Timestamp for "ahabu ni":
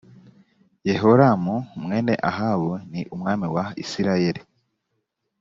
2.29-3.01